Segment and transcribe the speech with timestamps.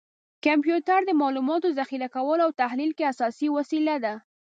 [0.45, 4.13] کمپیوټر د معلوماتو ذخیره کولو او تحلیل کې اساسي وسیله ده.